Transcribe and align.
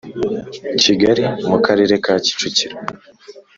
Kigali 0.81 1.23
mu 1.49 1.57
karere 1.65 1.95
ka 2.03 2.13
kicukiro 2.23 2.75